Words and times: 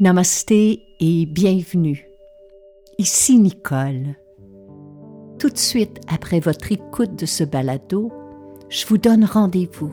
Namasté 0.00 0.86
et 1.00 1.26
bienvenue. 1.26 2.08
Ici 2.98 3.38
Nicole. 3.38 4.16
Tout 5.38 5.50
de 5.50 5.58
suite 5.58 6.00
après 6.08 6.40
votre 6.40 6.72
écoute 6.72 7.14
de 7.14 7.26
ce 7.26 7.44
balado, 7.44 8.10
je 8.70 8.86
vous 8.86 8.96
donne 8.96 9.24
rendez-vous 9.24 9.92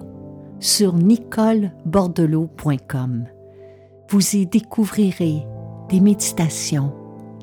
sur 0.60 0.96
nicolebordelot.com. 0.96 3.28
Vous 4.10 4.36
y 4.36 4.46
découvrirez 4.48 5.46
des 5.90 6.00
méditations, 6.00 6.94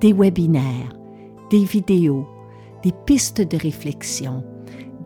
des 0.01 0.15
webinaires, 0.15 0.99
des 1.51 1.63
vidéos, 1.63 2.27
des 2.83 2.93
pistes 3.05 3.43
de 3.43 3.59
réflexion, 3.59 4.43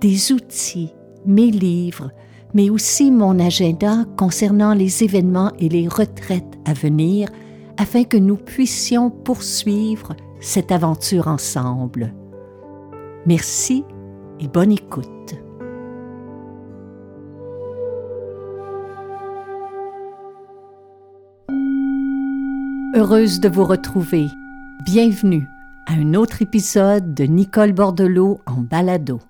des 0.01 0.31
outils, 0.33 0.95
mes 1.27 1.51
livres, 1.51 2.13
mais 2.55 2.71
aussi 2.71 3.11
mon 3.11 3.39
agenda 3.39 4.05
concernant 4.17 4.75
les 4.75 5.05
événements 5.05 5.53
et 5.59 5.69
les 5.69 5.89
retraites 5.89 6.59
à 6.65 6.73
venir 6.73 7.29
afin 7.77 8.05
que 8.05 8.17
nous 8.17 8.37
puissions 8.37 9.11
poursuivre 9.11 10.15
cette 10.41 10.73
aventure 10.73 11.29
ensemble. 11.29 12.15
Merci 13.27 13.85
et 14.41 14.49
bonne 14.49 14.73
écoute. 14.73 15.07
Heureuse 22.97 23.39
de 23.41 23.49
vous 23.49 23.65
retrouver. 23.65 24.27
Bienvenue 24.85 25.47
à 25.87 25.93
un 25.93 26.15
autre 26.15 26.43
épisode 26.43 27.15
de 27.15 27.25
Nicole 27.25 27.73
Bordelot 27.73 28.41
en 28.47 28.63
balado. 28.63 29.21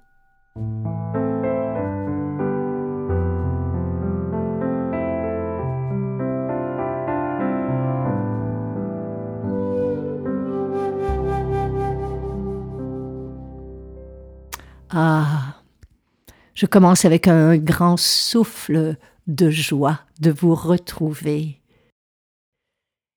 Je 16.61 16.67
commence 16.67 17.07
avec 17.07 17.27
un 17.27 17.57
grand 17.57 17.97
souffle 17.97 18.99
de 19.27 19.49
joie 19.49 20.01
de 20.21 20.31
vous 20.31 20.55
retrouver. 20.55 21.59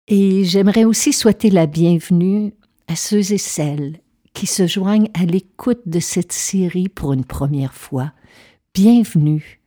Et 0.08 0.44
j'aimerais 0.44 0.84
aussi 0.84 1.12
souhaiter 1.12 1.50
la 1.50 1.66
bienvenue 1.66 2.54
à 2.88 2.96
ceux 2.96 3.34
et 3.34 3.40
celles 3.40 4.00
qui 4.36 4.46
se 4.46 4.68
joignent 4.68 5.10
à 5.16 5.26
l'écoute 5.26 5.82
de 5.88 6.00
cette 6.00 6.34
série 6.34 6.88
pour 6.88 7.14
une 7.14 7.26
première 7.26 7.74
fois. 7.74 8.12
Bienvenue. 8.76 9.60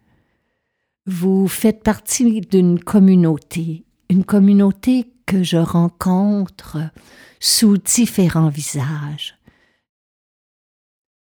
Vous 1.07 1.49
faites 1.49 1.83
partie 1.83 2.43
d'une 2.43 2.79
communauté, 2.79 3.83
une 4.09 4.25
communauté 4.25 5.11
que 5.27 5.43
je 5.43 5.57
rencontre 5.57 6.79
sous 7.41 7.77
différents 7.77 8.51
visages 8.51 9.37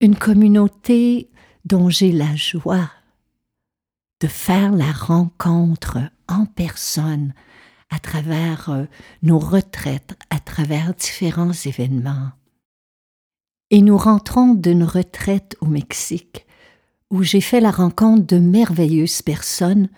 une 0.01 0.17
communauté 0.17 1.29
dont 1.65 1.89
j'ai 1.89 2.13
la 2.13 2.35
joie 2.37 2.91
de 4.21 4.27
faire 4.27 4.73
la 4.73 4.91
rencontre 4.91 5.99
en 6.29 6.47
personne 6.47 7.33
à 7.91 7.99
travers 7.99 8.69
euh, 8.71 8.85
nos 9.23 9.39
retraites, 9.39 10.19
à 10.31 10.41
travers 10.41 10.95
différents 10.95 11.53
événements. 11.53 12.31
Et 13.71 13.81
nous 13.81 13.97
rentrons 13.97 14.55
d'une 14.55 14.85
retraite 14.85 15.57
au 15.61 15.67
Mexique 15.67 16.47
où 17.11 17.23
j'ai 17.23 17.41
fait 17.41 17.61
la 17.61 17.71
rencontre 17.71 18.27
de 18.27 18.39
merveilleuses 18.39 19.23
personnes, 19.23 19.89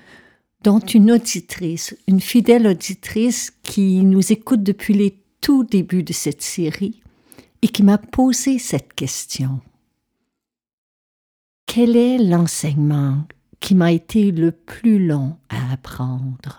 dont 0.62 0.78
une 0.78 1.10
auditrice, 1.10 1.96
une 2.06 2.20
fidèle 2.20 2.66
auditrice 2.66 3.52
qui 3.62 4.04
nous 4.04 4.32
écoute 4.32 4.62
depuis 4.62 4.94
les 4.94 5.16
tout 5.40 5.64
débuts 5.64 6.02
de 6.02 6.12
cette 6.12 6.42
série 6.42 7.00
et 7.62 7.68
qui 7.68 7.82
m'a 7.82 7.98
posé 7.98 8.58
cette 8.58 8.92
question. 8.94 9.60
Quel 11.72 11.96
est 11.96 12.18
l'enseignement 12.18 13.28
qui 13.60 13.76
m'a 13.76 13.92
été 13.92 14.32
le 14.32 14.50
plus 14.50 15.06
long 15.06 15.38
à 15.48 15.70
apprendre? 15.70 16.58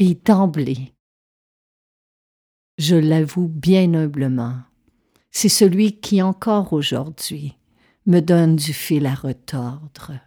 Et 0.00 0.16
d'emblée, 0.16 0.92
je 2.78 2.96
l'avoue 2.96 3.46
bien 3.46 3.94
humblement, 3.94 4.64
c'est 5.30 5.48
celui 5.48 6.00
qui 6.00 6.22
encore 6.22 6.72
aujourd'hui 6.72 7.56
me 8.06 8.18
donne 8.18 8.56
du 8.56 8.72
fil 8.72 9.06
à 9.06 9.14
retordre. 9.14 10.18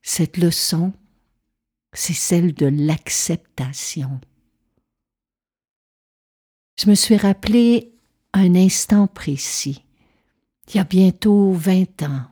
Cette 0.00 0.36
leçon, 0.36 0.92
c'est 1.92 2.14
celle 2.14 2.54
de 2.54 2.66
l'acceptation. 2.66 4.20
Je 6.78 6.88
me 6.88 6.94
suis 6.94 7.16
rappelé 7.16 7.92
un 8.32 8.54
instant 8.54 9.08
précis 9.08 9.82
il 10.70 10.76
y 10.76 10.80
a 10.80 10.84
bientôt 10.84 11.52
vingt 11.52 12.02
ans, 12.02 12.26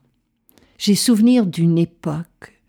j'ai 0.79 0.95
souvenir 0.95 1.45
d'une 1.45 1.77
époque 1.77 2.63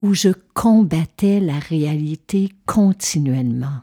où 0.00 0.14
je 0.14 0.28
combattais 0.54 1.40
la 1.40 1.58
réalité 1.58 2.52
continuellement, 2.66 3.80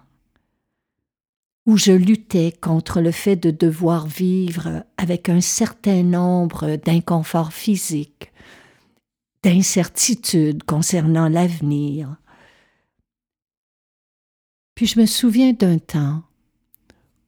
où 1.66 1.76
je 1.76 1.92
luttais 1.92 2.54
contre 2.54 3.02
le 3.02 3.12
fait 3.12 3.36
de 3.36 3.52
devoir 3.52 4.08
vivre 4.08 4.86
avec 4.96 5.28
un 5.28 5.42
certain 5.42 6.04
nombre 6.04 6.78
d'inconforts 6.78 7.52
physiques, 7.52 8.32
d'incertitudes 9.44 10.64
concernant 10.64 11.28
l'avenir. 11.28 12.16
Puis 14.76 14.86
je 14.86 15.02
me 15.02 15.06
souviens 15.06 15.52
d'un 15.52 15.80
temps 15.80 16.24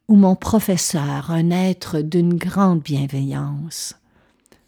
où 0.08 0.16
mon 0.16 0.36
professeur, 0.36 1.32
un 1.32 1.50
être 1.52 2.02
d'une 2.02 2.36
grande 2.36 2.82
bienveillance, 2.82 3.96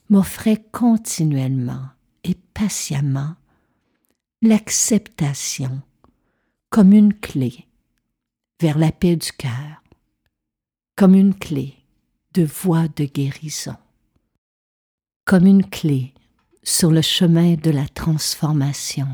m'offrait 0.09 0.64
continuellement 0.72 1.88
et 2.24 2.36
patiemment 2.53 3.36
l'acceptation 4.42 5.81
comme 6.70 6.94
une 6.94 7.14
clé 7.14 7.68
vers 8.62 8.78
la 8.78 8.92
paix 8.92 9.16
du 9.16 9.31
cœur, 9.31 9.84
comme 10.96 11.14
une 11.14 11.36
clé 11.36 11.75
de 12.34 12.44
voie 12.44 12.88
de 12.88 13.06
guérison, 13.06 13.75
comme 15.25 15.46
une 15.46 15.68
clé 15.68 16.14
sur 16.64 16.92
le 16.92 17.02
chemin 17.02 17.56
de 17.56 17.72
la 17.72 17.88
transformation. 17.88 19.08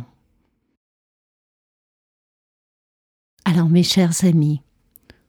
Alors 3.45 3.69
mes 3.69 3.83
chers 3.83 4.23
amis, 4.23 4.61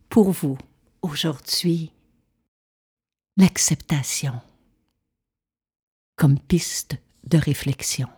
pour 0.08 0.30
vous, 0.30 0.56
aujourd'hui 1.04 1.92
l'acceptation 3.36 4.40
comme 6.16 6.38
piste 6.38 6.96
de 7.24 7.36
réflexion. 7.36 8.08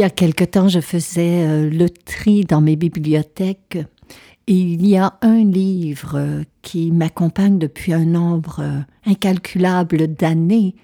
Y 0.00 0.04
a 0.04 0.10
quelque 0.10 0.44
temps, 0.44 0.68
je 0.68 0.80
faisais 0.80 1.46
euh, 1.46 1.68
le 1.68 1.90
tri 1.90 2.44
dans 2.44 2.62
mes 2.62 2.76
bibliothèques 2.76 3.78
et 4.46 4.54
il 4.54 4.86
y 4.86 4.96
a 4.96 5.18
un 5.20 5.44
livre 5.44 6.16
euh, 6.16 6.42
qui 6.62 6.90
m'accompagne 6.90 7.58
depuis 7.58 7.92
un 7.92 8.06
nombre 8.06 8.60
euh, 8.60 8.80
incalculable 9.04 10.08
d'années 10.08 10.74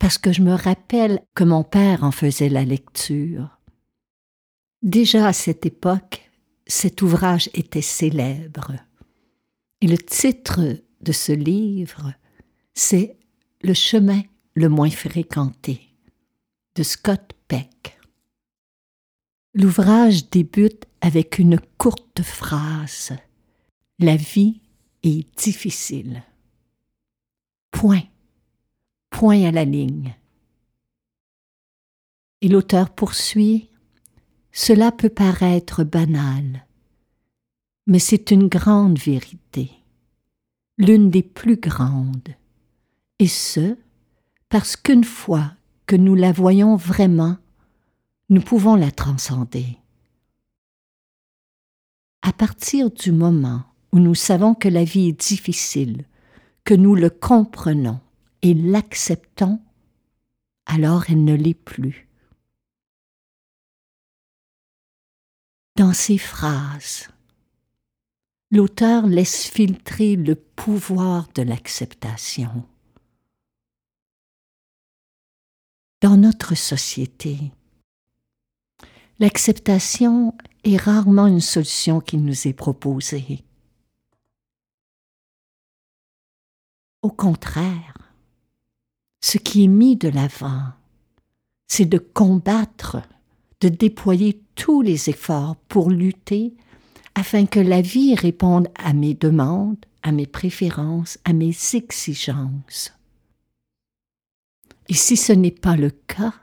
parce 0.00 0.18
que 0.18 0.32
je 0.32 0.42
me 0.42 0.52
rappelle 0.52 1.20
que 1.34 1.44
mon 1.44 1.62
père 1.62 2.02
en 2.02 2.10
faisait 2.10 2.48
la 2.48 2.64
lecture. 2.64 3.58
Déjà 4.82 5.28
à 5.28 5.32
cette 5.32 5.64
époque, 5.64 6.28
cet 6.66 7.02
ouvrage 7.02 7.48
était 7.54 7.80
célèbre. 7.82 8.72
Et 9.80 9.86
le 9.86 9.96
titre 9.96 10.60
de 11.00 11.12
ce 11.12 11.32
livre, 11.32 12.12
c'est 12.74 13.16
Le 13.62 13.74
chemin 13.74 14.22
le 14.54 14.68
moins 14.68 14.90
fréquenté 14.90 15.80
de 16.74 16.82
Scott 16.82 17.32
Peck. 17.48 17.95
L'ouvrage 19.58 20.28
débute 20.28 20.84
avec 21.00 21.38
une 21.38 21.58
courte 21.78 22.20
phrase 22.20 23.16
La 23.98 24.14
vie 24.14 24.60
est 25.02 25.26
difficile. 25.38 26.22
Point. 27.70 28.02
Point 29.08 29.46
à 29.46 29.52
la 29.52 29.64
ligne. 29.64 30.14
Et 32.42 32.48
l'auteur 32.48 32.90
poursuit 32.90 33.70
Cela 34.52 34.92
peut 34.92 35.08
paraître 35.08 35.84
banal, 35.84 36.66
mais 37.86 37.98
c'est 37.98 38.30
une 38.30 38.48
grande 38.48 38.98
vérité, 38.98 39.70
l'une 40.76 41.08
des 41.08 41.22
plus 41.22 41.56
grandes, 41.56 42.34
et 43.18 43.26
ce, 43.26 43.78
parce 44.50 44.76
qu'une 44.76 45.04
fois 45.04 45.52
que 45.86 45.96
nous 45.96 46.14
la 46.14 46.32
voyons 46.32 46.76
vraiment, 46.76 47.38
nous 48.28 48.40
pouvons 48.40 48.74
la 48.74 48.90
transcender. 48.90 49.78
À 52.22 52.32
partir 52.32 52.90
du 52.90 53.12
moment 53.12 53.64
où 53.92 54.00
nous 54.00 54.14
savons 54.14 54.54
que 54.54 54.68
la 54.68 54.84
vie 54.84 55.08
est 55.08 55.28
difficile, 55.28 56.04
que 56.64 56.74
nous 56.74 56.96
le 56.96 57.08
comprenons 57.08 58.00
et 58.42 58.52
l'acceptons, 58.52 59.60
alors 60.66 61.04
elle 61.08 61.24
ne 61.24 61.34
l'est 61.34 61.54
plus. 61.54 62.08
Dans 65.76 65.92
ces 65.92 66.18
phrases, 66.18 67.08
l'auteur 68.50 69.06
laisse 69.06 69.46
filtrer 69.46 70.16
le 70.16 70.34
pouvoir 70.34 71.28
de 71.34 71.42
l'acceptation. 71.42 72.64
Dans 76.00 76.16
notre 76.16 76.54
société, 76.54 77.52
l'acceptation 79.18 80.34
est 80.64 80.76
rarement 80.76 81.26
une 81.26 81.40
solution 81.40 82.00
qui 82.00 82.18
nous 82.18 82.46
est 82.46 82.52
proposée. 82.52 83.44
Au 87.02 87.10
contraire, 87.10 87.96
ce 89.20 89.38
qui 89.38 89.64
est 89.64 89.68
mis 89.68 89.96
de 89.96 90.08
l'avant, 90.08 90.72
c'est 91.68 91.84
de 91.84 91.98
combattre, 91.98 93.02
de 93.60 93.68
déployer 93.68 94.40
tous 94.54 94.82
les 94.82 95.08
efforts 95.08 95.56
pour 95.68 95.90
lutter 95.90 96.54
afin 97.14 97.46
que 97.46 97.60
la 97.60 97.80
vie 97.80 98.14
réponde 98.14 98.68
à 98.74 98.92
mes 98.92 99.14
demandes, 99.14 99.84
à 100.02 100.12
mes 100.12 100.26
préférences, 100.26 101.18
à 101.24 101.32
mes 101.32 101.54
exigences. 101.74 102.92
Et 104.88 104.94
si 104.94 105.16
ce 105.16 105.32
n'est 105.32 105.50
pas 105.50 105.76
le 105.76 105.90
cas, 105.90 106.34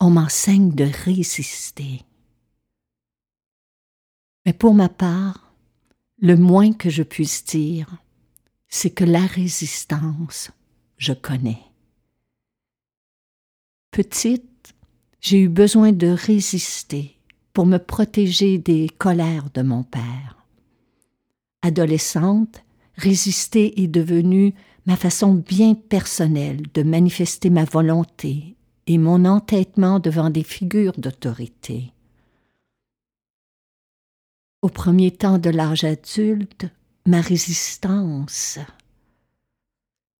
on 0.00 0.10
m'enseigne 0.10 0.70
de 0.72 0.84
résister. 1.04 2.02
Mais 4.46 4.52
pour 4.52 4.74
ma 4.74 4.88
part, 4.88 5.52
le 6.20 6.36
moins 6.36 6.72
que 6.72 6.90
je 6.90 7.02
puisse 7.02 7.44
dire, 7.44 7.96
c'est 8.68 8.90
que 8.90 9.04
la 9.04 9.26
résistance, 9.26 10.50
je 10.96 11.12
connais. 11.12 11.58
Petite, 13.90 14.74
j'ai 15.20 15.40
eu 15.40 15.48
besoin 15.48 15.92
de 15.92 16.08
résister 16.08 17.16
pour 17.52 17.66
me 17.66 17.78
protéger 17.78 18.58
des 18.58 18.88
colères 18.88 19.50
de 19.50 19.62
mon 19.62 19.82
père. 19.82 20.46
Adolescente, 21.62 22.62
résister 22.96 23.82
est 23.82 23.88
devenu 23.88 24.54
ma 24.86 24.96
façon 24.96 25.34
bien 25.34 25.74
personnelle 25.74 26.62
de 26.72 26.82
manifester 26.82 27.50
ma 27.50 27.64
volonté 27.64 28.57
et 28.88 28.96
mon 28.96 29.26
entêtement 29.26 30.00
devant 30.00 30.30
des 30.30 30.42
figures 30.42 30.98
d'autorité. 30.98 31.92
Au 34.62 34.70
premier 34.70 35.10
temps 35.10 35.38
de 35.38 35.50
l'âge 35.50 35.84
adulte, 35.84 36.66
ma 37.06 37.20
résistance, 37.20 38.58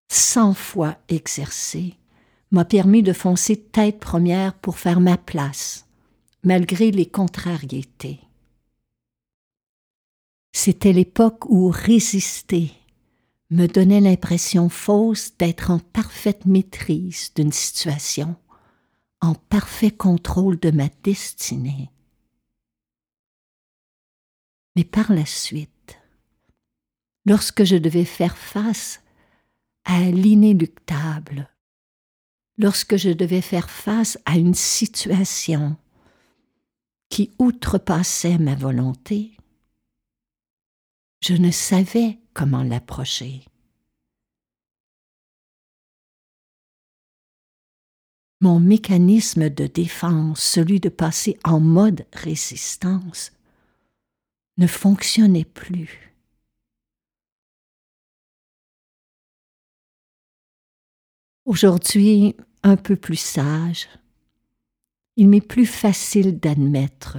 cent 0.08 0.52
fois 0.52 0.98
exercée, 1.08 1.96
m'a 2.50 2.66
permis 2.66 3.02
de 3.02 3.14
foncer 3.14 3.56
tête 3.56 3.98
première 3.98 4.54
pour 4.54 4.78
faire 4.78 5.00
ma 5.00 5.16
place, 5.16 5.86
malgré 6.44 6.90
les 6.90 7.06
contrariétés. 7.06 8.20
C'était 10.52 10.92
l'époque 10.92 11.46
où 11.48 11.68
résister 11.68 12.72
me 13.50 13.66
donnait 13.66 14.00
l'impression 14.00 14.68
fausse 14.68 15.32
d'être 15.38 15.70
en 15.70 15.78
parfaite 15.78 16.44
maîtrise 16.44 17.32
d'une 17.34 17.52
situation, 17.52 18.36
en 19.20 19.34
parfait 19.34 19.90
contrôle 19.90 20.58
de 20.58 20.70
ma 20.70 20.88
destinée. 21.02 21.90
Mais 24.76 24.84
par 24.84 25.12
la 25.12 25.26
suite, 25.26 25.98
lorsque 27.26 27.64
je 27.64 27.76
devais 27.76 28.04
faire 28.04 28.36
face 28.36 29.02
à 29.84 30.00
l'inéluctable, 30.02 31.48
lorsque 32.58 32.96
je 32.96 33.10
devais 33.10 33.40
faire 33.40 33.70
face 33.70 34.18
à 34.24 34.36
une 34.36 34.54
situation 34.54 35.76
qui 37.08 37.32
outrepassait 37.38 38.38
ma 38.38 38.54
volonté, 38.54 39.36
je 41.20 41.34
ne 41.34 41.50
savais 41.50 42.18
comment 42.34 42.62
l'approcher. 42.62 43.44
Mon 48.40 48.60
mécanisme 48.60 49.50
de 49.50 49.66
défense, 49.66 50.40
celui 50.40 50.78
de 50.78 50.88
passer 50.88 51.38
en 51.44 51.58
mode 51.58 52.06
résistance, 52.12 53.32
ne 54.58 54.66
fonctionnait 54.66 55.44
plus. 55.44 56.14
Aujourd'hui, 61.44 62.36
un 62.62 62.76
peu 62.76 62.94
plus 62.94 63.16
sage, 63.16 63.88
il 65.16 65.28
m'est 65.28 65.40
plus 65.40 65.66
facile 65.66 66.38
d'admettre 66.38 67.18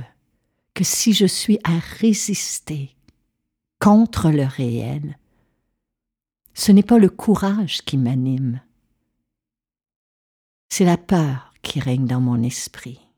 que 0.73 0.83
si 0.83 1.11
je 1.11 1.25
suis 1.25 1.59
à 1.65 1.79
résister 1.99 2.95
contre 3.79 4.29
le 4.29 4.43
réel. 4.45 5.17
Ce 6.53 6.71
n'est 6.71 6.83
pas 6.83 6.99
le 6.99 7.09
courage 7.09 7.81
qui 7.81 7.97
m'anime, 7.97 8.61
c'est 10.69 10.85
la 10.85 10.97
peur 10.97 11.53
qui 11.61 11.79
règne 11.79 12.05
dans 12.05 12.21
mon 12.21 12.41
esprit. 12.43 13.08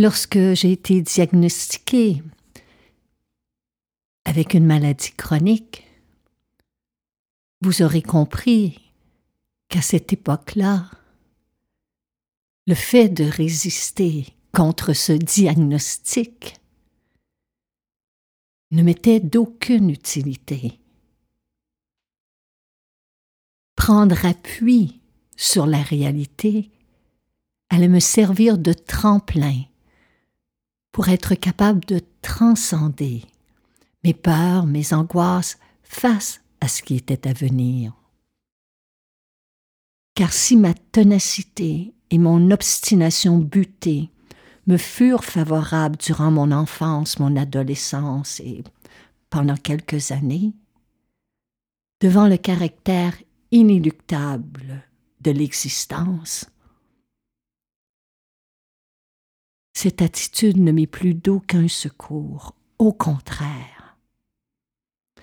Lorsque 0.00 0.54
j'ai 0.54 0.72
été 0.72 1.02
diagnostiquée 1.02 2.22
avec 4.24 4.54
une 4.54 4.64
maladie 4.64 5.12
chronique, 5.12 5.86
vous 7.60 7.82
aurez 7.82 8.00
compris 8.00 8.80
qu'à 9.68 9.82
cette 9.82 10.10
époque-là, 10.10 10.90
le 12.66 12.74
fait 12.74 13.10
de 13.10 13.24
résister 13.24 14.24
contre 14.54 14.94
ce 14.94 15.12
diagnostic 15.12 16.56
ne 18.70 18.82
m'était 18.82 19.20
d'aucune 19.20 19.90
utilité. 19.90 20.80
Prendre 23.76 24.24
appui 24.24 25.02
sur 25.36 25.66
la 25.66 25.82
réalité 25.82 26.70
allait 27.68 27.88
me 27.88 28.00
servir 28.00 28.56
de 28.56 28.72
tremplin 28.72 29.64
pour 30.92 31.08
être 31.08 31.34
capable 31.34 31.84
de 31.84 32.00
transcender 32.22 33.24
mes 34.04 34.14
peurs, 34.14 34.66
mes 34.66 34.92
angoisses 34.92 35.58
face 35.82 36.40
à 36.60 36.68
ce 36.68 36.82
qui 36.82 36.96
était 36.96 37.28
à 37.28 37.32
venir. 37.32 37.92
Car 40.14 40.32
si 40.32 40.56
ma 40.56 40.74
ténacité 40.74 41.94
et 42.10 42.18
mon 42.18 42.50
obstination 42.50 43.38
butée 43.38 44.10
me 44.66 44.76
furent 44.76 45.24
favorables 45.24 45.96
durant 45.96 46.30
mon 46.30 46.50
enfance, 46.52 47.18
mon 47.18 47.36
adolescence 47.36 48.40
et 48.40 48.62
pendant 49.30 49.56
quelques 49.56 50.10
années, 50.10 50.52
devant 52.00 52.28
le 52.28 52.36
caractère 52.36 53.14
inéluctable 53.50 54.82
de 55.20 55.30
l'existence, 55.30 56.46
cette 59.80 60.02
attitude 60.02 60.58
ne 60.58 60.72
m'est 60.72 60.86
plus 60.86 61.14
d'aucun 61.14 61.66
secours, 61.66 62.54
au 62.78 62.92
contraire. 62.92 63.96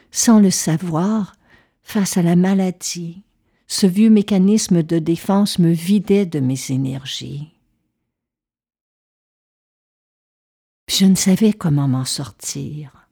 Sans 0.10 0.40
le 0.40 0.50
savoir, 0.50 1.36
face 1.84 2.18
à 2.18 2.24
la 2.24 2.36
maladie, 2.36 3.22
ce 3.68 3.86
vieux 3.86 4.10
mécanisme 4.10 4.82
de 4.82 4.98
défense 4.98 5.60
me 5.60 5.70
vidait 5.70 6.26
de 6.26 6.40
mes 6.40 6.72
énergies. 6.72 7.54
Je 10.90 11.06
ne 11.06 11.14
savais 11.14 11.54
comment 11.54 11.88
m'en 11.88 12.06
sortir, 12.06 13.08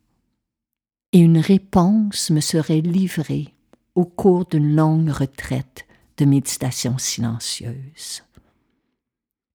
et 1.11 1.19
une 1.19 1.37
réponse 1.37 2.31
me 2.31 2.39
serait 2.39 2.81
livrée 2.81 3.53
au 3.93 4.05
cours 4.05 4.47
d'une 4.47 4.75
longue 4.75 5.11
retraite 5.11 5.85
de 6.17 6.25
méditation 6.25 6.97
silencieuse. 6.97 8.23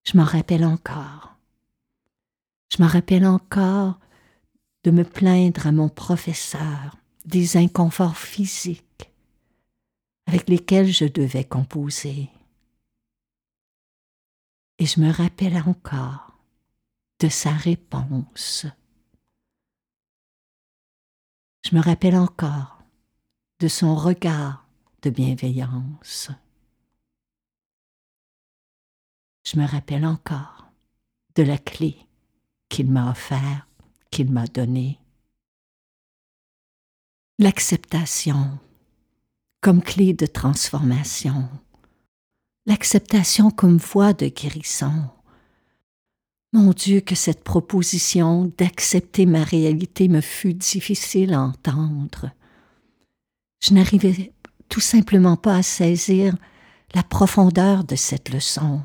Je 0.05 0.15
m'en 0.15 0.23
rappelle 0.23 0.63
encore. 0.63 1.30
Je 2.71 2.81
m'en 2.81 2.87
rappelle 2.87 3.25
encore 3.25 3.99
de 4.83 4.91
me 4.91 5.03
plaindre 5.03 5.67
à 5.67 5.71
mon 5.71 5.89
professeur 5.89 6.95
des 7.25 7.57
inconforts 7.57 8.17
physiques 8.17 9.11
avec 10.25 10.47
lesquels 10.47 10.87
je 10.87 11.05
devais 11.05 11.43
composer. 11.43 12.29
Et 14.79 14.85
je 14.85 15.01
me 15.01 15.11
rappelle 15.11 15.57
encore 15.57 16.37
de 17.19 17.27
sa 17.27 17.51
réponse. 17.51 18.65
Je 21.63 21.75
me 21.75 21.81
rappelle 21.81 22.15
encore 22.15 22.79
de 23.59 23.67
son 23.67 23.95
regard 23.95 24.65
de 25.01 25.09
bienveillance. 25.09 26.31
Je 29.43 29.59
me 29.59 29.67
rappelle 29.67 30.05
encore 30.05 30.67
de 31.35 31.43
la 31.43 31.57
clé 31.57 32.07
qu'il 32.71 32.89
m'a 32.89 33.11
offerte, 33.11 33.67
qu'il 34.09 34.31
m'a 34.31 34.47
donnée. 34.47 34.97
L'acceptation 37.37 38.57
comme 39.59 39.83
clé 39.83 40.13
de 40.13 40.25
transformation, 40.25 41.49
l'acceptation 42.65 43.51
comme 43.51 43.77
voie 43.77 44.13
de 44.13 44.27
guérison. 44.27 45.09
Mon 46.53 46.71
Dieu, 46.71 47.01
que 47.01 47.13
cette 47.13 47.43
proposition 47.43 48.51
d'accepter 48.57 49.25
ma 49.25 49.43
réalité 49.43 50.07
me 50.07 50.21
fut 50.21 50.53
difficile 50.53 51.33
à 51.33 51.41
entendre. 51.41 52.31
Je 53.61 53.73
n'arrivais 53.73 54.33
tout 54.69 54.79
simplement 54.79 55.35
pas 55.35 55.57
à 55.57 55.63
saisir 55.63 56.35
la 56.95 57.03
profondeur 57.03 57.83
de 57.83 57.95
cette 57.95 58.29
leçon. 58.29 58.81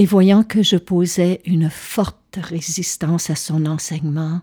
Et 0.00 0.06
voyant 0.06 0.44
que 0.44 0.62
je 0.62 0.76
posais 0.76 1.42
une 1.44 1.68
forte 1.68 2.38
résistance 2.40 3.30
à 3.30 3.34
son 3.34 3.66
enseignement, 3.66 4.42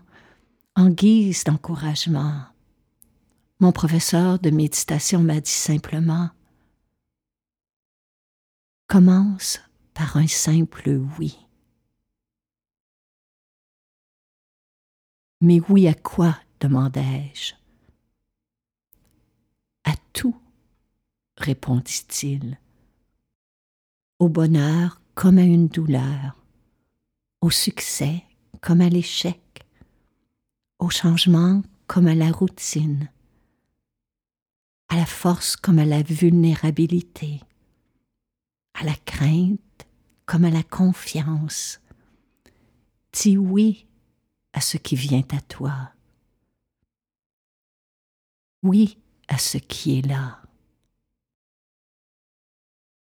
en 0.74 0.90
guise 0.90 1.44
d'encouragement, 1.44 2.42
mon 3.60 3.72
professeur 3.72 4.38
de 4.38 4.50
méditation 4.50 5.22
m'a 5.22 5.40
dit 5.40 5.50
simplement 5.50 6.28
Commence 8.86 9.58
par 9.94 10.18
un 10.18 10.26
simple 10.26 11.00
oui. 11.18 11.38
Mais 15.40 15.60
oui 15.70 15.88
à 15.88 15.94
quoi 15.94 16.38
demandai-je. 16.60 17.54
À 19.84 19.94
tout, 20.12 20.36
répondit-il. 21.38 22.58
Au 24.18 24.28
bonheur 24.28 25.00
comme 25.16 25.38
à 25.38 25.42
une 25.42 25.66
douleur, 25.66 26.36
au 27.40 27.50
succès 27.50 28.22
comme 28.60 28.82
à 28.82 28.88
l'échec 28.88 29.40
au 30.78 30.90
changement 30.90 31.62
comme 31.86 32.06
à 32.06 32.14
la 32.14 32.30
routine, 32.30 33.10
à 34.88 34.96
la 34.96 35.06
force 35.06 35.56
comme 35.56 35.78
à 35.78 35.86
la 35.86 36.02
vulnérabilité, 36.02 37.40
à 38.74 38.84
la 38.84 38.94
crainte 38.94 39.86
comme 40.26 40.44
à 40.44 40.50
la 40.50 40.62
confiance. 40.62 41.80
Dis 43.12 43.38
oui 43.38 43.86
à 44.52 44.60
ce 44.60 44.76
qui 44.76 44.96
vient 44.96 45.24
à 45.32 45.40
toi. 45.40 45.92
Oui 48.62 48.98
à 49.28 49.38
ce 49.38 49.56
qui 49.56 49.98
est 49.98 50.06
là. 50.06 50.45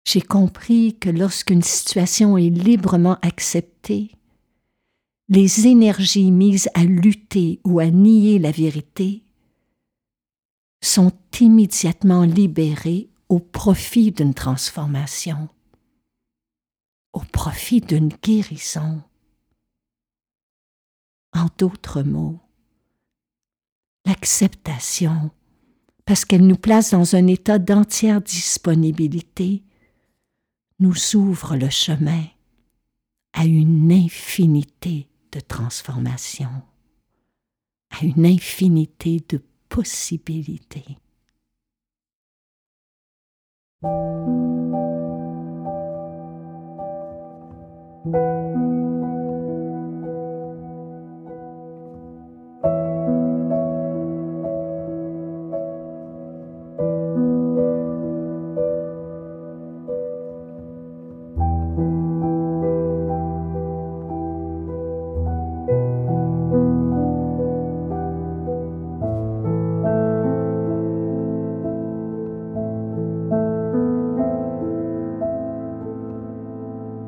J'ai 0.05 0.21
compris 0.21 0.99
que 0.99 1.11
lorsqu'une 1.11 1.63
situation 1.63 2.37
est 2.37 2.51
librement 2.51 3.19
acceptée, 3.23 4.13
les 5.29 5.67
énergies 5.67 6.31
mises 6.31 6.69
à 6.75 6.85
lutter 6.85 7.61
ou 7.65 7.79
à 7.79 7.87
nier 7.87 8.39
la 8.39 8.51
vérité 8.51 9.23
sont 10.83 11.13
immédiatement 11.41 12.23
libérées 12.25 13.09
au 13.29 13.39
profit 13.39 14.13
d'une 14.13 14.35
transformation, 14.35 15.49
au 17.13 17.21
profit 17.21 17.81
d'une 17.81 18.11
guérison. 18.23 19.03
En 21.35 21.47
d'autres 21.57 22.03
mots, 22.03 22.41
l'acceptation, 24.05 25.31
parce 26.05 26.25
qu'elle 26.25 26.47
nous 26.47 26.57
place 26.57 26.91
dans 26.91 27.15
un 27.15 27.27
état 27.27 27.59
d'entière 27.59 28.21
disponibilité, 28.21 29.63
nous 30.83 31.15
ouvre 31.15 31.55
le 31.55 31.71
chemin 31.71 32.25
à 33.33 33.45
une 33.45 33.93
infinité 33.93 35.07
de 35.31 35.39
transformations, 35.39 36.63
à 37.91 38.05
une 38.05 38.27
infinité 38.27 39.23
de 39.29 39.41
possibilités. 39.69 40.99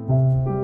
you 0.07 0.64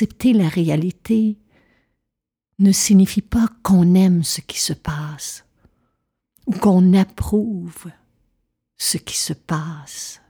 Accepter 0.00 0.32
la 0.32 0.48
réalité 0.48 1.36
ne 2.58 2.72
signifie 2.72 3.20
pas 3.20 3.48
qu'on 3.62 3.94
aime 3.94 4.24
ce 4.24 4.40
qui 4.40 4.58
se 4.58 4.72
passe 4.72 5.44
ou 6.46 6.52
qu'on 6.52 6.94
approuve 6.94 7.90
ce 8.78 8.96
qui 8.96 9.18
se 9.18 9.34
passe. 9.34 10.22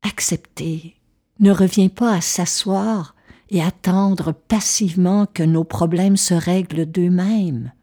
Accepter 0.00 0.96
ne 1.38 1.50
revient 1.50 1.90
pas 1.90 2.14
à 2.14 2.22
s'asseoir 2.22 3.14
et 3.50 3.62
attendre 3.62 4.32
passivement 4.32 5.26
que 5.26 5.42
nos 5.42 5.64
problèmes 5.64 6.16
se 6.16 6.32
règlent 6.32 6.90
d'eux-mêmes. 6.90 7.74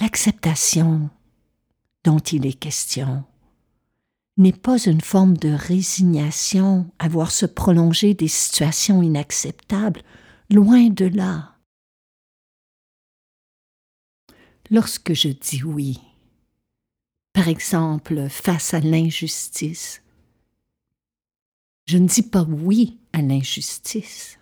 L'acceptation 0.00 1.10
dont 2.02 2.20
il 2.20 2.46
est 2.46 2.58
question 2.58 3.26
n'est 4.38 4.52
pas 4.52 4.78
une 4.78 5.00
forme 5.00 5.36
de 5.36 5.50
résignation 5.50 6.90
à 6.98 7.08
voir 7.08 7.32
se 7.32 7.44
prolonger 7.44 8.14
des 8.14 8.28
situations 8.28 9.02
inacceptables, 9.02 10.02
loin 10.48 10.88
de 10.88 11.06
là. 11.06 11.56
Lorsque 14.70 15.12
je 15.12 15.28
dis 15.28 15.62
oui, 15.64 16.00
par 17.32 17.48
exemple 17.48 18.28
face 18.28 18.74
à 18.74 18.80
l'injustice, 18.80 20.02
je 21.86 21.98
ne 21.98 22.06
dis 22.06 22.22
pas 22.22 22.42
oui 22.42 22.98
à 23.12 23.22
l'injustice. 23.22 24.38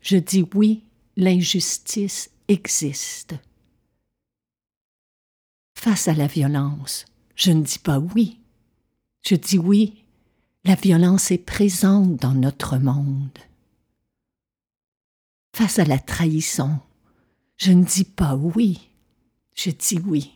Je 0.00 0.16
dis 0.16 0.44
oui, 0.54 0.82
l'injustice 1.16 2.30
existe. 2.48 3.34
Face 5.78 6.08
à 6.08 6.14
la 6.14 6.26
violence, 6.26 7.04
je 7.36 7.50
ne 7.52 7.62
dis 7.62 7.78
pas 7.78 7.98
oui. 7.98 8.40
Je 9.26 9.36
dis 9.36 9.58
oui, 9.58 10.04
la 10.64 10.74
violence 10.74 11.30
est 11.30 11.38
présente 11.38 12.16
dans 12.16 12.34
notre 12.34 12.76
monde. 12.76 13.38
Face 15.56 15.78
à 15.78 15.84
la 15.84 15.98
trahison, 15.98 16.78
je 17.56 17.72
ne 17.72 17.84
dis 17.84 18.04
pas 18.04 18.36
oui, 18.36 18.90
je 19.54 19.70
dis 19.70 19.98
oui. 19.98 20.32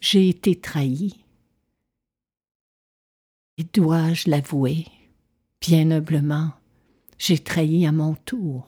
J'ai 0.00 0.28
été 0.28 0.60
trahi. 0.60 1.24
Et 3.56 3.64
dois-je 3.64 4.28
l'avouer? 4.28 4.86
Bien 5.60 5.90
humblement, 5.90 6.52
j'ai 7.18 7.38
trahi 7.38 7.86
à 7.86 7.92
mon 7.92 8.14
tour. 8.14 8.66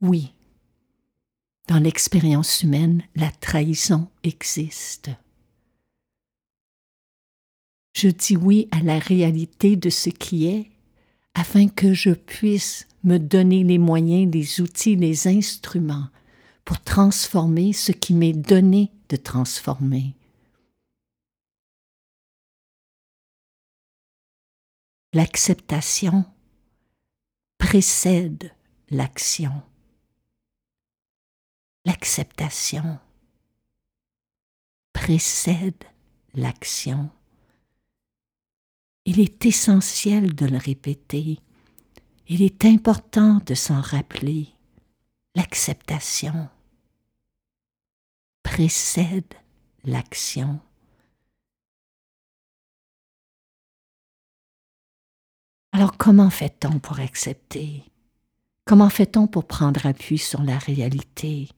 Oui. 0.00 0.32
Dans 1.68 1.78
l'expérience 1.78 2.62
humaine, 2.62 3.04
la 3.14 3.30
trahison 3.30 4.08
existe. 4.24 5.10
Je 7.92 8.08
dis 8.08 8.36
oui 8.36 8.68
à 8.70 8.80
la 8.82 8.98
réalité 8.98 9.76
de 9.76 9.90
ce 9.90 10.10
qui 10.10 10.46
est 10.46 10.70
afin 11.34 11.68
que 11.68 11.94
je 11.94 12.10
puisse 12.10 12.86
me 13.04 13.18
donner 13.18 13.64
les 13.64 13.78
moyens, 13.78 14.32
les 14.32 14.60
outils, 14.60 14.96
les 14.96 15.28
instruments 15.28 16.08
pour 16.64 16.80
transformer 16.80 17.72
ce 17.72 17.92
qui 17.92 18.14
m'est 18.14 18.32
donné 18.32 18.90
de 19.08 19.16
transformer. 19.16 20.14
l'acceptation 25.12 26.24
précède 27.58 28.54
l'action. 28.90 29.62
L'acceptation 31.84 32.98
précède 34.92 35.84
l'action. 36.34 37.10
Il 39.04 39.18
est 39.20 39.44
essentiel 39.44 40.34
de 40.34 40.46
le 40.46 40.58
répéter. 40.58 41.40
Il 42.28 42.42
est 42.42 42.64
important 42.64 43.40
de 43.44 43.54
s'en 43.54 43.80
rappeler. 43.80 44.48
L'acceptation 45.34 46.48
précède 48.42 49.34
l'action. 49.84 50.60
Alors 55.72 55.96
comment 55.96 56.30
fait-on 56.30 56.78
pour 56.78 57.00
accepter? 57.00 57.84
Comment 58.64 58.90
fait-on 58.90 59.26
pour 59.26 59.46
prendre 59.46 59.86
appui 59.86 60.18
sur 60.18 60.42
la 60.42 60.58
réalité? 60.58 61.48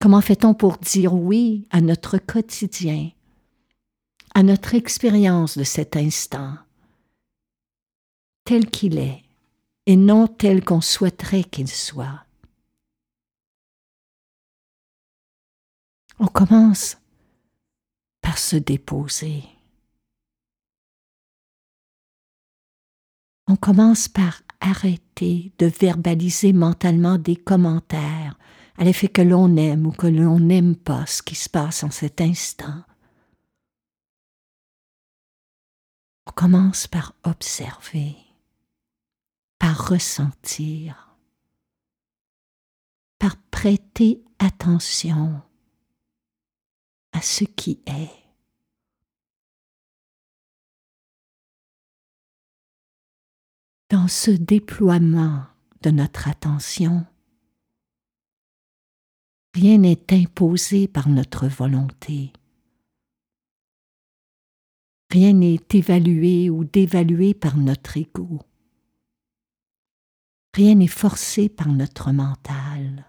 Comment 0.00 0.20
fait-on 0.20 0.54
pour 0.54 0.78
dire 0.78 1.14
oui 1.14 1.66
à 1.70 1.80
notre 1.80 2.18
quotidien, 2.18 3.10
à 4.34 4.42
notre 4.42 4.74
expérience 4.74 5.56
de 5.56 5.64
cet 5.64 5.96
instant, 5.96 6.56
tel 8.44 8.70
qu'il 8.70 8.98
est, 8.98 9.22
et 9.86 9.96
non 9.96 10.26
tel 10.26 10.64
qu'on 10.64 10.80
souhaiterait 10.80 11.44
qu'il 11.44 11.68
soit 11.68 12.24
On 16.20 16.26
commence 16.26 16.98
par 18.20 18.38
se 18.38 18.56
déposer. 18.56 19.44
on 23.48 23.56
commence 23.56 24.08
par 24.08 24.42
arrêter 24.60 25.52
de 25.58 25.66
verbaliser 25.66 26.52
mentalement 26.52 27.16
des 27.16 27.36
commentaires 27.36 28.38
à 28.76 28.84
l'effet 28.84 29.08
que 29.08 29.22
l'on 29.22 29.56
aime 29.56 29.86
ou 29.86 29.90
que 29.90 30.06
l'on 30.06 30.38
n'aime 30.38 30.76
pas 30.76 31.06
ce 31.06 31.22
qui 31.22 31.34
se 31.34 31.48
passe 31.48 31.82
en 31.82 31.90
cet 31.90 32.20
instant. 32.20 32.82
Commence 36.38 36.86
par 36.86 37.16
observer, 37.24 38.14
par 39.58 39.88
ressentir, 39.88 41.16
par 43.18 43.36
prêter 43.50 44.22
attention 44.38 45.42
à 47.10 47.20
ce 47.22 47.42
qui 47.42 47.80
est. 47.86 48.12
dans 53.90 54.06
ce 54.06 54.30
déploiement 54.30 55.46
de 55.80 55.88
notre 55.90 56.28
attention, 56.28 57.06
rien 59.54 59.78
n'est 59.78 60.12
imposé 60.12 60.88
par 60.88 61.08
notre 61.08 61.48
volonté. 61.48 62.34
Rien 65.10 65.32
n'est 65.32 65.64
évalué 65.70 66.50
ou 66.50 66.64
dévalué 66.64 67.32
par 67.32 67.56
notre 67.56 67.96
ego. 67.96 68.40
Rien 70.54 70.74
n'est 70.74 70.86
forcé 70.86 71.48
par 71.48 71.68
notre 71.68 72.12
mental. 72.12 73.06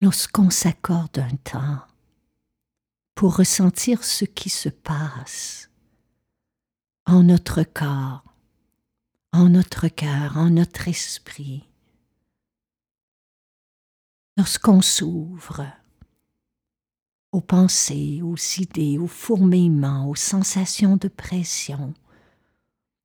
Lorsqu'on 0.00 0.50
s'accorde 0.50 1.18
un 1.18 1.36
temps 1.36 1.82
pour 3.14 3.36
ressentir 3.36 4.04
ce 4.04 4.24
qui 4.24 4.48
se 4.50 4.68
passe, 4.68 5.70
en 7.06 7.22
notre 7.22 7.62
corps, 7.62 8.24
en 9.32 9.48
notre 9.48 9.88
cœur, 9.88 10.36
en 10.36 10.50
notre 10.50 10.88
esprit. 10.88 11.68
Lorsqu'on 14.36 14.82
s'ouvre 14.82 15.66
aux 17.36 17.42
pensées, 17.42 18.22
aux 18.22 18.36
idées, 18.58 18.96
aux 18.96 19.06
fourmillements, 19.06 20.08
aux 20.08 20.14
sensations 20.14 20.96
de 20.96 21.08
pression, 21.08 21.92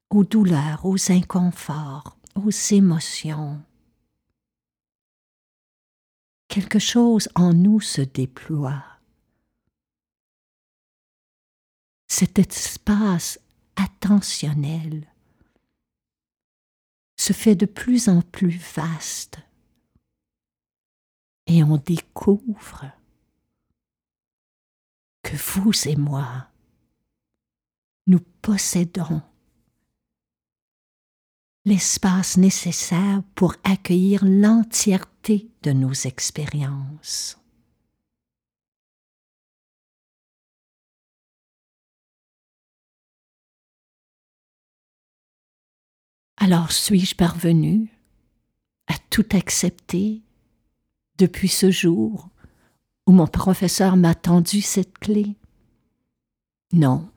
aux 0.10 0.24
douleurs, 0.24 0.86
aux 0.86 1.12
inconforts, 1.12 2.18
aux 2.36 2.50
émotions, 2.50 3.62
quelque 6.48 6.80
chose 6.80 7.28
en 7.36 7.54
nous 7.54 7.82
se 7.82 8.00
déploie. 8.00 8.82
Cet 12.08 12.40
espace 12.40 13.38
attentionnel 13.76 15.14
se 17.18 17.34
fait 17.34 17.56
de 17.56 17.66
plus 17.66 18.08
en 18.08 18.22
plus 18.22 18.58
vaste 18.76 19.40
et 21.48 21.66
on 21.66 21.76
découvre 21.76 22.86
que 25.24 25.36
vous 25.36 25.88
et 25.88 25.96
moi, 25.96 26.48
nous 28.08 28.20
possédons 28.42 29.22
l'espace 31.66 32.38
nécessaire 32.38 33.22
pour 33.36 33.56
accueillir 33.64 34.26
l'entièreté 34.26 35.50
de 35.62 35.72
nos 35.72 35.94
expériences. 35.94 37.38
Alors 46.38 46.72
suis-je 46.72 47.16
parvenu 47.16 47.88
à 48.88 48.96
tout 49.12 49.28
accepter 49.32 50.24
depuis 51.20 51.48
ce 51.48 51.70
jour 51.70 52.30
où 53.08 53.12
mon 53.12 53.28
professeur 53.28 53.98
m'a 53.98 54.16
tendu 54.16 54.62
cette 54.62 54.98
clé 55.00 55.36
Non, 56.74 57.10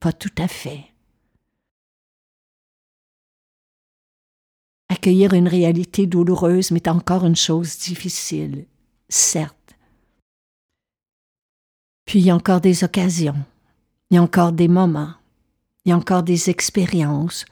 pas 0.00 0.12
tout 0.12 0.34
à 0.38 0.48
fait. 0.48 0.92
Accueillir 4.88 5.32
une 5.32 5.48
réalité 5.48 6.06
douloureuse 6.06 6.70
m'est 6.70 6.86
encore 6.86 7.24
une 7.24 7.36
chose 7.36 7.78
difficile, 7.78 8.66
certes. 9.08 9.76
Puis 12.04 12.20
il 12.20 12.26
y 12.26 12.30
a 12.30 12.36
encore 12.36 12.60
des 12.60 12.84
occasions, 12.84 13.42
il 14.10 14.16
y 14.16 14.18
a 14.18 14.22
encore 14.22 14.52
des 14.52 14.68
moments, 14.68 15.14
il 15.84 15.88
y 15.88 15.92
a 15.92 15.96
encore 15.96 16.22
des 16.22 16.50
expériences 16.50 17.46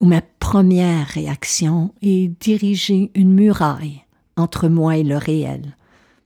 où 0.00 0.06
ma 0.06 0.22
première 0.22 1.06
réaction 1.08 1.94
est 2.02 2.28
diriger 2.28 3.10
une 3.14 3.32
muraille 3.32 4.04
entre 4.36 4.68
moi 4.68 4.96
et 4.96 5.04
le 5.04 5.16
réel, 5.16 5.76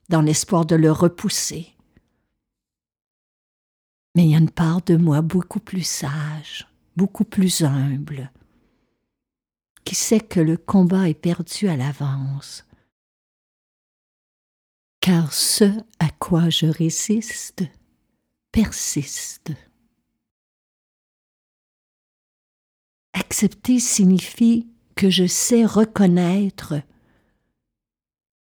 dans 0.08 0.22
l'espoir 0.22 0.66
de 0.66 0.76
le 0.76 0.90
repousser. 0.90 1.74
Mais 4.14 4.24
il 4.24 4.30
y 4.30 4.34
a 4.34 4.38
une 4.38 4.50
part 4.50 4.82
de 4.82 4.96
moi 4.96 5.20
beaucoup 5.20 5.60
plus 5.60 5.86
sage, 5.86 6.66
beaucoup 6.96 7.24
plus 7.24 7.62
humble, 7.62 8.32
qui 9.84 9.94
sait 9.94 10.20
que 10.20 10.40
le 10.40 10.56
combat 10.56 11.08
est 11.08 11.14
perdu 11.14 11.68
à 11.68 11.76
l'avance. 11.76 12.64
Car 15.00 15.32
ce 15.32 15.64
à 15.98 16.10
quoi 16.18 16.50
je 16.50 16.66
résiste 16.66 17.64
persiste. 18.52 19.52
Accepter 23.12 23.78
signifie 23.78 24.68
que 24.96 25.10
je 25.10 25.26
sais 25.26 25.64
reconnaître 25.64 26.74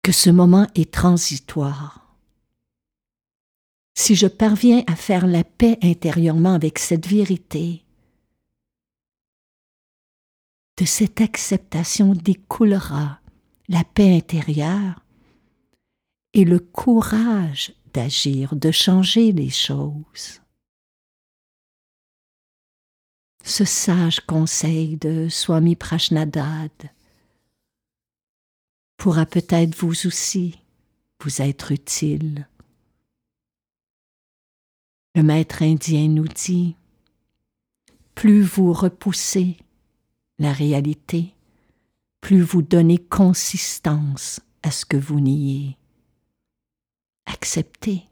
que 0.07 0.13
ce 0.13 0.31
moment 0.31 0.69
est 0.77 0.93
transitoire. 0.93 2.17
Si 3.99 4.15
je 4.15 4.29
parviens 4.29 4.85
à 4.87 4.95
faire 4.95 5.27
la 5.27 5.43
paix 5.43 5.81
intérieurement 5.83 6.55
avec 6.55 6.79
cette 6.79 7.09
vérité, 7.09 7.85
de 10.77 10.85
cette 10.85 11.21
acceptation 11.21 12.13
découlera 12.13 13.19
la 13.67 13.83
paix 13.83 14.17
intérieure 14.17 15.05
et 16.35 16.45
le 16.45 16.61
courage 16.61 17.75
d'agir, 17.93 18.55
de 18.55 18.71
changer 18.71 19.33
les 19.33 19.51
choses. 19.51 20.41
Ce 23.45 23.65
sage 23.65 24.21
conseil 24.21 24.99
de 24.99 25.29
Swami 25.29 25.75
Prashnadad 25.75 26.71
pourra 29.07 29.25
peut-être 29.25 29.77
vous 29.77 30.09
aussi 30.09 30.59
vous 31.23 31.41
être 31.41 31.71
utile. 31.71 32.49
Le 35.15 35.23
maître 35.23 35.63
indien 35.63 36.09
nous 36.09 36.27
dit, 36.27 36.75
plus 38.17 38.43
vous 38.43 38.73
repoussez 38.73 39.59
la 40.41 40.53
réalité, 40.53 41.37
plus 42.21 42.41
vous 42.41 42.63
donnez 42.63 42.99
consistance 42.99 44.41
à 44.65 44.73
ce 44.73 44.85
que 44.85 44.97
vous 44.97 45.21
niez. 45.21 45.79
Acceptez 47.27 48.03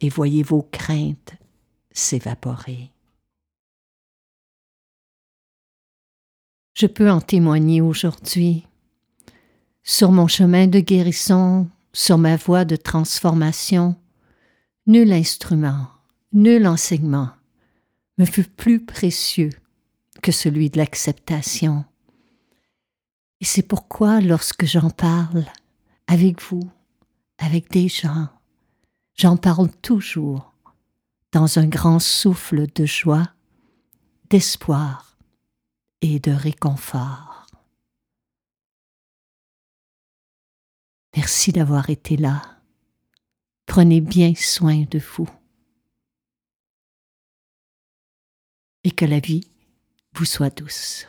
et 0.00 0.08
voyez 0.08 0.42
vos 0.42 0.62
craintes 0.62 1.34
s'évaporer. 1.92 2.90
Je 6.72 6.86
peux 6.86 7.10
en 7.10 7.20
témoigner 7.20 7.82
aujourd'hui. 7.82 8.67
Sur 9.90 10.12
mon 10.12 10.26
chemin 10.26 10.66
de 10.66 10.80
guérison, 10.80 11.66
sur 11.94 12.18
ma 12.18 12.36
voie 12.36 12.66
de 12.66 12.76
transformation, 12.76 13.96
nul 14.86 15.10
instrument, 15.14 15.86
nul 16.34 16.66
enseignement 16.66 17.30
me 18.18 18.26
fut 18.26 18.44
plus 18.44 18.84
précieux 18.84 19.48
que 20.20 20.30
celui 20.30 20.68
de 20.68 20.76
l'acceptation. 20.76 21.86
Et 23.40 23.46
c'est 23.46 23.62
pourquoi 23.62 24.20
lorsque 24.20 24.66
j'en 24.66 24.90
parle 24.90 25.46
avec 26.06 26.42
vous, 26.42 26.70
avec 27.38 27.70
des 27.70 27.88
gens, 27.88 28.28
j'en 29.14 29.38
parle 29.38 29.70
toujours 29.80 30.52
dans 31.32 31.58
un 31.58 31.66
grand 31.66 31.98
souffle 31.98 32.66
de 32.74 32.84
joie, 32.84 33.32
d'espoir 34.28 35.16
et 36.02 36.20
de 36.20 36.32
réconfort. 36.32 37.27
Merci 41.18 41.50
d'avoir 41.50 41.90
été 41.90 42.16
là. 42.16 42.40
Prenez 43.66 44.00
bien 44.00 44.34
soin 44.36 44.84
de 44.88 45.00
vous. 45.00 45.28
Et 48.84 48.92
que 48.92 49.04
la 49.04 49.18
vie 49.18 49.50
vous 50.14 50.24
soit 50.24 50.56
douce. 50.56 51.08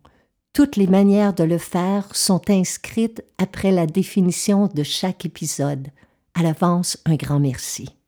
Toutes 0.53 0.75
les 0.75 0.87
manières 0.87 1.33
de 1.33 1.45
le 1.45 1.57
faire 1.57 2.13
sont 2.13 2.49
inscrites 2.49 3.23
après 3.37 3.71
la 3.71 3.87
définition 3.87 4.67
de 4.67 4.83
chaque 4.83 5.25
épisode. 5.25 5.87
À 6.33 6.43
l'avance, 6.43 6.97
un 7.05 7.15
grand 7.15 7.39
merci. 7.39 8.00